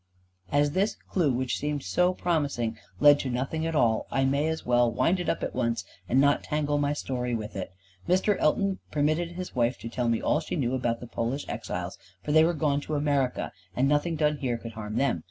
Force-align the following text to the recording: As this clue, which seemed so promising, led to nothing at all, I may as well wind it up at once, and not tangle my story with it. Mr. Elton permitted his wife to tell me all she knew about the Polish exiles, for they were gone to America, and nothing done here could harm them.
As 0.51 0.71
this 0.71 0.95
clue, 1.11 1.31
which 1.31 1.59
seemed 1.59 1.83
so 1.83 2.11
promising, 2.11 2.75
led 2.99 3.19
to 3.19 3.29
nothing 3.29 3.67
at 3.67 3.75
all, 3.75 4.07
I 4.09 4.25
may 4.25 4.47
as 4.47 4.65
well 4.65 4.91
wind 4.91 5.19
it 5.19 5.29
up 5.29 5.43
at 5.43 5.53
once, 5.53 5.85
and 6.09 6.19
not 6.19 6.41
tangle 6.41 6.79
my 6.79 6.91
story 6.93 7.35
with 7.35 7.55
it. 7.55 7.71
Mr. 8.09 8.35
Elton 8.39 8.79
permitted 8.89 9.33
his 9.33 9.53
wife 9.53 9.77
to 9.77 9.89
tell 9.89 10.09
me 10.09 10.19
all 10.19 10.39
she 10.39 10.55
knew 10.55 10.73
about 10.73 11.01
the 11.01 11.05
Polish 11.07 11.47
exiles, 11.47 11.99
for 12.23 12.31
they 12.31 12.43
were 12.43 12.55
gone 12.55 12.81
to 12.81 12.95
America, 12.95 13.51
and 13.75 13.87
nothing 13.87 14.15
done 14.15 14.37
here 14.37 14.57
could 14.57 14.71
harm 14.71 14.95
them. 14.95 15.19